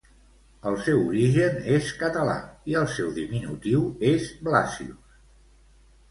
[0.69, 2.37] El seu origen és català
[2.71, 5.21] i el seu diminutiu és Blasius.